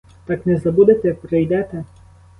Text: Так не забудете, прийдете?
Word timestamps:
Так 0.25 0.45
не 0.45 0.55
забудете, 0.57 1.13
прийдете? 1.13 1.85